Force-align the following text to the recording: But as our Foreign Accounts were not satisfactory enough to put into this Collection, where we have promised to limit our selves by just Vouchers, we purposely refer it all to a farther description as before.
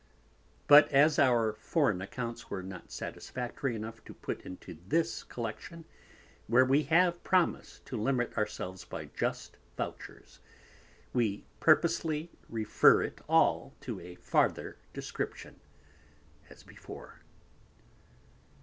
But 0.65 0.91
as 0.91 1.19
our 1.19 1.53
Foreign 1.53 2.01
Accounts 2.01 2.49
were 2.49 2.63
not 2.63 2.91
satisfactory 2.91 3.75
enough 3.75 4.03
to 4.05 4.15
put 4.15 4.41
into 4.41 4.79
this 4.87 5.21
Collection, 5.23 5.85
where 6.47 6.65
we 6.65 6.81
have 6.85 7.23
promised 7.23 7.85
to 7.85 8.01
limit 8.01 8.33
our 8.35 8.47
selves 8.47 8.83
by 8.83 9.11
just 9.15 9.57
Vouchers, 9.77 10.39
we 11.13 11.45
purposely 11.59 12.31
refer 12.49 13.03
it 13.03 13.21
all 13.29 13.75
to 13.81 13.99
a 13.99 14.15
farther 14.15 14.79
description 14.91 15.59
as 16.49 16.63
before. 16.63 17.19